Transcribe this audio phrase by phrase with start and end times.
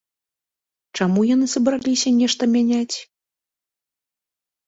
[0.97, 2.95] Чаму яны сабраліся нешта мяняць?